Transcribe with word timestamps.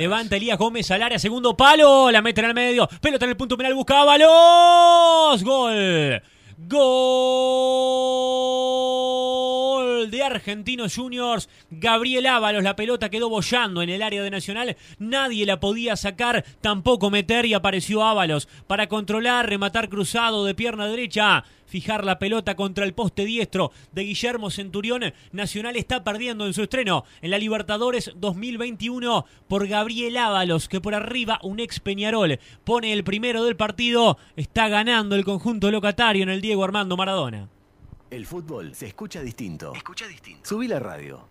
Levanta 0.00 0.36
Elías 0.36 0.56
Gómez 0.56 0.90
al 0.92 1.02
área, 1.02 1.18
segundo 1.18 1.54
palo, 1.54 2.10
la 2.10 2.22
meten 2.22 2.46
al 2.46 2.54
medio, 2.54 2.88
pelota 3.02 3.26
en 3.26 3.32
el 3.32 3.36
punto 3.36 3.58
penal, 3.58 3.74
busca 3.74 4.00
Ábalos, 4.00 5.44
gol. 5.44 6.22
Gol 6.56 8.19
Argentinos 10.40 10.96
Juniors. 10.96 11.50
Gabriel 11.70 12.26
Ábalos, 12.26 12.64
la 12.64 12.74
pelota 12.74 13.10
quedó 13.10 13.28
bollando 13.28 13.82
en 13.82 13.90
el 13.90 14.00
área 14.00 14.22
de 14.22 14.30
Nacional. 14.30 14.76
Nadie 14.98 15.44
la 15.44 15.60
podía 15.60 15.96
sacar, 15.96 16.46
tampoco 16.62 17.10
meter 17.10 17.44
y 17.44 17.52
apareció 17.52 18.02
Ábalos 18.02 18.48
para 18.66 18.88
controlar, 18.88 19.50
rematar 19.50 19.90
cruzado 19.90 20.46
de 20.46 20.54
pierna 20.54 20.86
derecha 20.86 21.44
fijar 21.66 22.04
la 22.04 22.18
pelota 22.18 22.56
contra 22.56 22.84
el 22.84 22.94
poste 22.94 23.24
diestro 23.24 23.70
de 23.92 24.02
Guillermo 24.02 24.50
Centurión. 24.50 25.12
Nacional 25.30 25.76
está 25.76 26.02
perdiendo 26.02 26.46
en 26.46 26.52
su 26.52 26.64
estreno 26.64 27.04
en 27.22 27.30
la 27.30 27.38
Libertadores 27.38 28.10
2021 28.16 29.24
por 29.46 29.68
Gabriel 29.68 30.16
Ábalos, 30.16 30.68
que 30.68 30.80
por 30.80 30.96
arriba 30.96 31.38
un 31.44 31.60
ex 31.60 31.78
Peñarol 31.78 32.40
pone 32.64 32.92
el 32.92 33.04
primero 33.04 33.44
del 33.44 33.56
partido. 33.56 34.18
Está 34.34 34.68
ganando 34.68 35.14
el 35.14 35.24
conjunto 35.24 35.70
locatario 35.70 36.24
en 36.24 36.30
el 36.30 36.40
Diego 36.40 36.64
Armando 36.64 36.96
Maradona. 36.96 37.48
El 38.10 38.26
fútbol 38.26 38.74
se 38.74 38.88
escucha 38.88 39.22
distinto. 39.22 39.72
Escucha 39.74 40.08
distinto. 40.08 40.48
Subí 40.48 40.66
la 40.66 40.80
radio. 40.80 41.24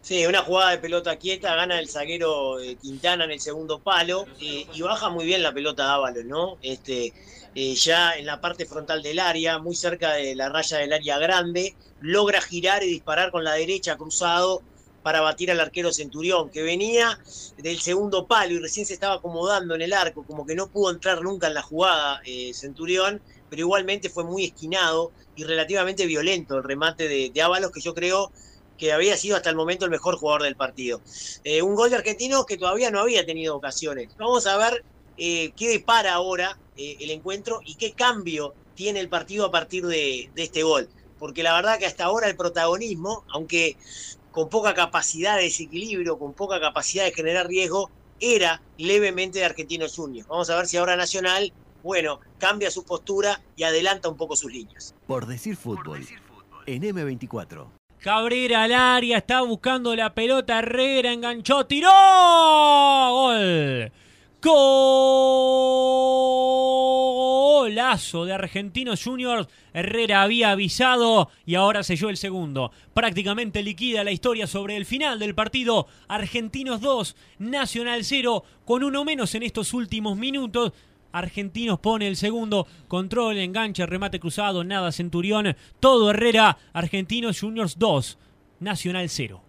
Sí, 0.00 0.24
una 0.26 0.42
jugada 0.42 0.70
de 0.70 0.78
pelota 0.78 1.16
quieta, 1.16 1.56
gana 1.56 1.78
el 1.80 1.88
zaguero 1.88 2.60
eh, 2.60 2.76
Quintana 2.76 3.24
en 3.24 3.32
el 3.32 3.40
segundo 3.40 3.80
palo 3.80 4.26
eh, 4.40 4.64
y 4.72 4.80
baja 4.80 5.10
muy 5.10 5.26
bien 5.26 5.42
la 5.42 5.52
pelota 5.52 5.92
Ábalos, 5.92 6.24
¿no? 6.24 6.56
Este, 6.62 7.12
eh, 7.54 7.74
ya 7.74 8.12
en 8.12 8.26
la 8.26 8.40
parte 8.40 8.64
frontal 8.64 9.02
del 9.02 9.18
área, 9.18 9.58
muy 9.58 9.74
cerca 9.74 10.12
de 10.12 10.36
la 10.36 10.48
raya 10.48 10.78
del 10.78 10.92
área 10.92 11.18
grande, 11.18 11.74
logra 12.00 12.40
girar 12.40 12.84
y 12.84 12.86
disparar 12.86 13.32
con 13.32 13.42
la 13.42 13.54
derecha 13.54 13.96
cruzado 13.96 14.62
para 15.02 15.20
batir 15.20 15.50
al 15.50 15.60
arquero 15.60 15.92
Centurión, 15.92 16.50
que 16.50 16.62
venía 16.62 17.18
del 17.56 17.78
segundo 17.80 18.26
palo 18.26 18.54
y 18.54 18.58
recién 18.58 18.86
se 18.86 18.94
estaba 18.94 19.14
acomodando 19.14 19.74
en 19.74 19.82
el 19.82 19.92
arco, 19.92 20.24
como 20.24 20.44
que 20.44 20.54
no 20.54 20.68
pudo 20.68 20.90
entrar 20.90 21.22
nunca 21.22 21.46
en 21.46 21.54
la 21.54 21.62
jugada 21.62 22.20
Centurión, 22.52 23.22
pero 23.48 23.60
igualmente 23.60 24.10
fue 24.10 24.24
muy 24.24 24.44
esquinado 24.44 25.12
y 25.36 25.44
relativamente 25.44 26.04
violento 26.06 26.56
el 26.56 26.64
remate 26.64 27.08
de, 27.08 27.30
de 27.30 27.42
Ábalos, 27.42 27.70
que 27.70 27.80
yo 27.80 27.94
creo 27.94 28.30
que 28.78 28.92
había 28.92 29.16
sido 29.16 29.36
hasta 29.36 29.50
el 29.50 29.56
momento 29.56 29.84
el 29.84 29.90
mejor 29.90 30.16
jugador 30.16 30.44
del 30.44 30.56
partido. 30.56 31.02
Eh, 31.44 31.60
un 31.60 31.74
gol 31.74 31.90
de 31.90 31.96
argentinos 31.96 32.46
que 32.46 32.56
todavía 32.56 32.90
no 32.90 33.00
había 33.00 33.26
tenido 33.26 33.56
ocasiones. 33.56 34.16
Vamos 34.16 34.46
a 34.46 34.56
ver 34.56 34.84
eh, 35.18 35.50
qué 35.56 35.68
depara 35.68 36.14
ahora 36.14 36.58
eh, 36.76 36.96
el 37.00 37.10
encuentro 37.10 37.60
y 37.66 37.74
qué 37.74 37.92
cambio 37.92 38.54
tiene 38.74 39.00
el 39.00 39.08
partido 39.08 39.44
a 39.44 39.50
partir 39.50 39.84
de, 39.84 40.30
este 40.36 40.62
gol. 40.62 40.88
Porque 41.18 41.42
la 41.42 41.54
verdad 41.54 41.78
que 41.78 41.86
hasta 41.86 42.04
ahora 42.04 42.28
el 42.28 42.36
protagonismo, 42.36 43.24
aunque 43.30 43.76
con 44.38 44.48
poca 44.48 44.72
capacidad 44.72 45.36
de 45.36 45.42
desequilibrio, 45.42 46.16
con 46.16 46.32
poca 46.32 46.60
capacidad 46.60 47.04
de 47.04 47.10
generar 47.10 47.48
riesgo, 47.48 47.90
era 48.20 48.62
levemente 48.76 49.40
de 49.40 49.44
Argentinos 49.44 49.96
Juniors. 49.96 50.28
Vamos 50.28 50.48
a 50.48 50.54
ver 50.54 50.68
si 50.68 50.76
ahora 50.76 50.94
Nacional, 50.94 51.52
bueno, 51.82 52.20
cambia 52.38 52.70
su 52.70 52.84
postura 52.84 53.40
y 53.56 53.64
adelanta 53.64 54.08
un 54.08 54.16
poco 54.16 54.36
sus 54.36 54.52
líneas. 54.52 54.94
Por 55.08 55.26
decir 55.26 55.56
fútbol, 55.56 55.82
Por 55.84 55.98
decir 55.98 56.20
fútbol. 56.20 56.62
en 56.66 56.82
M24. 56.84 57.66
Cabrera 57.98 58.62
al 58.62 58.74
área, 58.74 59.18
está 59.18 59.40
buscando 59.40 59.96
la 59.96 60.14
pelota, 60.14 60.60
Herrera 60.60 61.12
enganchó, 61.12 61.66
tiró, 61.66 61.90
gol. 63.20 63.90
Golazo 67.58 68.24
de 68.24 68.32
Argentinos 68.32 69.02
Juniors. 69.02 69.48
Herrera 69.72 70.22
había 70.22 70.52
avisado 70.52 71.28
y 71.44 71.56
ahora 71.56 71.82
selló 71.82 72.08
el 72.08 72.16
segundo. 72.16 72.70
Prácticamente 72.94 73.64
liquida 73.64 74.04
la 74.04 74.12
historia 74.12 74.46
sobre 74.46 74.76
el 74.76 74.86
final 74.86 75.18
del 75.18 75.34
partido. 75.34 75.88
Argentinos 76.06 76.80
2, 76.80 77.16
Nacional 77.40 78.04
0, 78.04 78.44
con 78.64 78.84
uno 78.84 79.04
menos 79.04 79.34
en 79.34 79.42
estos 79.42 79.74
últimos 79.74 80.16
minutos. 80.16 80.72
Argentinos 81.10 81.80
pone 81.80 82.06
el 82.06 82.14
segundo, 82.14 82.68
control, 82.86 83.38
enganche, 83.38 83.84
remate 83.86 84.20
cruzado, 84.20 84.62
nada 84.62 84.92
Centurión, 84.92 85.56
todo 85.80 86.10
Herrera, 86.10 86.58
Argentinos 86.72 87.40
Juniors 87.40 87.76
2, 87.76 88.18
Nacional 88.60 89.08
0. 89.08 89.42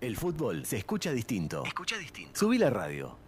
El 0.00 0.16
fútbol 0.16 0.64
se 0.64 0.78
escucha 0.78 1.12
distinto. 1.12 1.64
Escucha 1.66 1.98
distinto. 1.98 2.40
Subí 2.40 2.56
la 2.56 2.70
radio. 2.70 3.18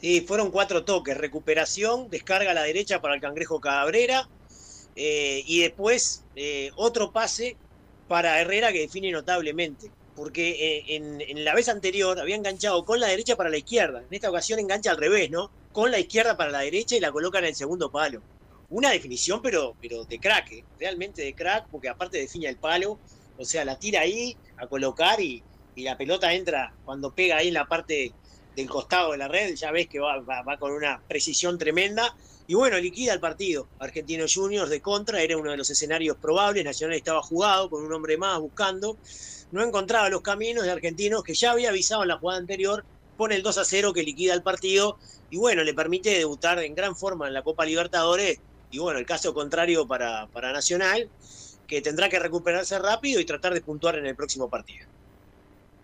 Sí, 0.00 0.20
fueron 0.20 0.50
cuatro 0.50 0.84
toques, 0.84 1.16
recuperación, 1.16 2.10
descarga 2.10 2.50
a 2.50 2.54
la 2.54 2.62
derecha 2.62 3.00
para 3.00 3.14
el 3.14 3.20
cangrejo 3.20 3.60
Cabrera 3.60 4.28
eh, 4.94 5.42
y 5.46 5.60
después 5.60 6.24
eh, 6.34 6.70
otro 6.76 7.12
pase 7.12 7.56
para 8.08 8.40
Herrera 8.40 8.72
que 8.72 8.80
define 8.80 9.10
notablemente 9.10 9.90
porque 10.16 10.84
eh, 10.86 10.96
en, 10.96 11.44
la 11.44 11.54
vez 11.54 11.68
anterior 11.68 12.18
había 12.18 12.34
enganchado 12.34 12.84
con 12.84 12.98
la 12.98 13.06
derecha 13.06 13.36
para 13.36 13.50
la 13.50 13.58
izquierda. 13.58 14.00
En 14.00 14.14
esta 14.14 14.30
ocasión 14.30 14.58
engancha 14.58 14.90
al 14.90 14.96
revés, 14.96 15.30
¿no? 15.30 15.50
Con 15.72 15.90
la 15.90 15.98
izquierda 15.98 16.36
para 16.36 16.50
la 16.50 16.60
derecha 16.60 16.96
y 16.96 17.00
la 17.00 17.12
coloca 17.12 17.38
en 17.38 17.44
el 17.44 17.54
segundo 17.54 17.92
palo. 17.92 18.22
Una 18.70 18.90
definición, 18.90 19.42
pero, 19.42 19.76
pero 19.80 20.04
de 20.04 20.18
crack, 20.18 20.64
realmente 20.80 21.22
de 21.22 21.34
crack, 21.34 21.68
porque 21.70 21.90
aparte 21.90 22.18
define 22.18 22.48
el 22.48 22.56
palo, 22.56 22.98
o 23.36 23.44
sea, 23.44 23.64
la 23.64 23.78
tira 23.78 24.00
ahí 24.00 24.36
a 24.56 24.66
colocar 24.66 25.20
y, 25.20 25.42
la 25.76 25.98
pelota 25.98 26.32
entra 26.32 26.72
cuando 26.86 27.14
pega 27.14 27.36
ahí 27.36 27.48
en 27.48 27.54
la 27.54 27.66
parte 27.66 28.14
del 28.56 28.68
costado 28.68 29.12
de 29.12 29.18
la 29.18 29.28
red, 29.28 29.54
ya 29.54 29.70
ves 29.70 29.86
que 29.86 30.00
va, 30.00 30.24
con 30.58 30.72
una 30.72 31.00
precisión 31.06 31.58
tremenda. 31.58 32.16
Y 32.48 32.54
bueno, 32.54 32.78
liquida 32.78 33.12
el 33.12 33.20
partido. 33.20 33.68
Argentinos 33.78 34.34
Juniors 34.34 34.70
de 34.70 34.80
contra, 34.80 35.20
era 35.20 35.36
uno 35.36 35.50
de 35.50 35.56
los 35.56 35.68
escenarios 35.68 36.16
probables. 36.16 36.64
Nacional 36.64 36.96
estaba 36.96 37.22
jugado 37.22 37.68
con 37.68 37.84
un 37.84 37.92
hombre 37.92 38.16
más 38.16 38.40
buscando 38.40 38.96
no 39.52 39.62
encontraba 39.62 40.08
los 40.08 40.22
caminos 40.22 40.64
de 40.64 40.70
Argentinos, 40.70 41.22
que 41.22 41.34
ya 41.34 41.52
había 41.52 41.70
avisado 41.70 42.02
en 42.02 42.08
la 42.08 42.18
jugada 42.18 42.40
anterior, 42.40 42.84
pone 43.16 43.36
el 43.36 43.42
2 43.42 43.58
a 43.58 43.64
0 43.64 43.92
que 43.92 44.02
liquida 44.02 44.34
el 44.34 44.42
partido 44.42 44.98
y 45.30 45.38
bueno, 45.38 45.62
le 45.64 45.74
permite 45.74 46.10
debutar 46.10 46.58
en 46.60 46.74
gran 46.74 46.96
forma 46.96 47.26
en 47.26 47.34
la 47.34 47.42
Copa 47.42 47.64
Libertadores. 47.64 48.40
Y 48.70 48.78
bueno, 48.78 48.98
el 48.98 49.06
caso 49.06 49.32
contrario 49.32 49.86
para, 49.86 50.26
para 50.28 50.52
Nacional, 50.52 51.08
que 51.66 51.80
tendrá 51.80 52.08
que 52.08 52.18
recuperarse 52.18 52.78
rápido 52.78 53.20
y 53.20 53.24
tratar 53.24 53.54
de 53.54 53.60
puntuar 53.60 53.96
en 53.96 54.06
el 54.06 54.16
próximo 54.16 54.48
partido. 54.48 54.86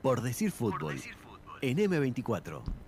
Por 0.02 0.20
decir 0.20 0.50
fútbol, 0.50 1.00
en 1.62 1.78
M24. 1.78 2.82